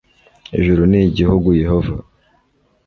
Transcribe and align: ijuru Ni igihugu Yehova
ijuru 0.57 0.81
Ni 0.91 0.99
igihugu 1.09 1.47
Yehova 1.61 1.95